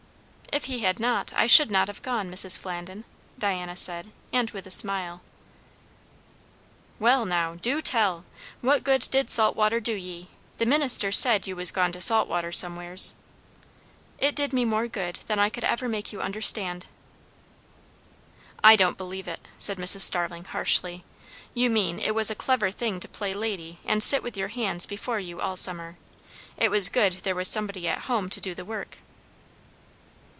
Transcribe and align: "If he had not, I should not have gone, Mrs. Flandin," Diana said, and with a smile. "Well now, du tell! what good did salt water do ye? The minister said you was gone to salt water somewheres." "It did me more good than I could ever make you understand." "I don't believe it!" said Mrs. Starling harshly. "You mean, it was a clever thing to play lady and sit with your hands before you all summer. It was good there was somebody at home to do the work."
"If 0.53 0.65
he 0.65 0.79
had 0.79 0.99
not, 0.99 1.31
I 1.33 1.47
should 1.47 1.71
not 1.71 1.87
have 1.87 2.01
gone, 2.01 2.29
Mrs. 2.29 2.57
Flandin," 2.59 3.05
Diana 3.39 3.73
said, 3.73 4.11
and 4.33 4.51
with 4.51 4.67
a 4.67 4.71
smile. 4.71 5.21
"Well 6.99 7.25
now, 7.25 7.55
du 7.55 7.79
tell! 7.79 8.25
what 8.59 8.83
good 8.83 9.07
did 9.11 9.29
salt 9.29 9.55
water 9.55 9.79
do 9.79 9.93
ye? 9.93 10.27
The 10.57 10.65
minister 10.65 11.09
said 11.09 11.47
you 11.47 11.55
was 11.55 11.71
gone 11.71 11.93
to 11.93 12.01
salt 12.01 12.27
water 12.27 12.51
somewheres." 12.51 13.15
"It 14.19 14.35
did 14.35 14.51
me 14.51 14.65
more 14.65 14.87
good 14.89 15.19
than 15.27 15.39
I 15.39 15.47
could 15.49 15.63
ever 15.63 15.87
make 15.87 16.11
you 16.11 16.21
understand." 16.21 16.85
"I 18.61 18.75
don't 18.75 18.97
believe 18.97 19.29
it!" 19.29 19.47
said 19.57 19.77
Mrs. 19.77 20.01
Starling 20.01 20.43
harshly. 20.43 21.05
"You 21.53 21.69
mean, 21.69 21.97
it 21.97 22.13
was 22.13 22.29
a 22.29 22.35
clever 22.35 22.71
thing 22.71 22.99
to 22.99 23.07
play 23.07 23.33
lady 23.33 23.79
and 23.85 24.03
sit 24.03 24.21
with 24.21 24.35
your 24.35 24.49
hands 24.49 24.85
before 24.85 25.17
you 25.21 25.39
all 25.39 25.55
summer. 25.55 25.97
It 26.57 26.69
was 26.69 26.89
good 26.89 27.13
there 27.23 27.35
was 27.35 27.47
somebody 27.47 27.87
at 27.87 27.99
home 28.09 28.27
to 28.29 28.41
do 28.41 28.53
the 28.53 28.65
work." 28.65 28.97